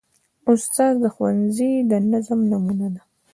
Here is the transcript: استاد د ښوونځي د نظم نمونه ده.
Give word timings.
استاد 0.51 0.93
د 1.03 1.05
ښوونځي 1.13 1.71
د 1.89 1.91
نظم 2.11 2.39
نمونه 2.51 2.87
ده. 2.95 3.01